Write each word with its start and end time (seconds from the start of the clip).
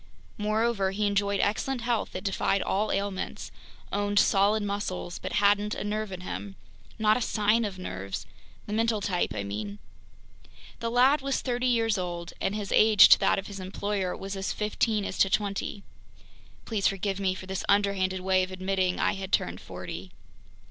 Moreover, 0.39 0.89
he 0.89 1.05
enjoyed 1.05 1.39
excellent 1.39 1.81
health 1.81 2.13
that 2.13 2.23
defied 2.23 2.63
all 2.63 2.91
ailments, 2.91 3.51
owned 3.93 4.17
solid 4.17 4.63
muscles, 4.63 5.19
but 5.19 5.33
hadn't 5.33 5.75
a 5.75 5.83
nerve 5.83 6.11
in 6.11 6.21
him, 6.21 6.55
not 6.97 7.17
a 7.17 7.21
sign 7.21 7.63
of 7.65 7.77
nerves—the 7.77 8.73
mental 8.73 8.99
type, 8.99 9.31
I 9.35 9.43
mean. 9.43 9.77
The 10.79 10.89
lad 10.89 11.21
was 11.21 11.41
thirty 11.43 11.67
years 11.67 11.99
old, 11.99 12.33
and 12.41 12.55
his 12.55 12.71
age 12.71 13.09
to 13.09 13.19
that 13.19 13.37
of 13.37 13.45
his 13.45 13.59
employer 13.59 14.17
was 14.17 14.35
as 14.35 14.51
fifteen 14.51 15.05
is 15.05 15.19
to 15.19 15.29
twenty. 15.29 15.83
Please 16.65 16.87
forgive 16.87 17.19
me 17.19 17.35
for 17.35 17.45
this 17.45 17.63
underhanded 17.69 18.21
way 18.21 18.41
of 18.41 18.49
admitting 18.51 18.99
I 18.99 19.13
had 19.13 19.31
turned 19.31 19.61
forty. 19.61 20.13